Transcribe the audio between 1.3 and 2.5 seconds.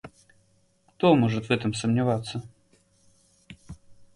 в этом сомневаться?